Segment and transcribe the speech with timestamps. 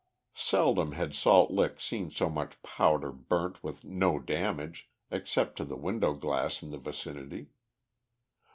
[0.33, 5.77] Seldom had Salt Lick seen so much powder burnt with no damage except to the
[5.77, 7.49] window glass in the vicinity.